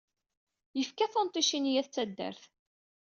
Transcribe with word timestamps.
Yefka 0.77 1.05
tunṭicin 1.11 1.69
i 1.71 1.73
At 1.81 1.89
taddart. 1.93 2.41